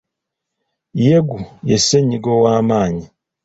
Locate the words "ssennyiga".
1.81-2.29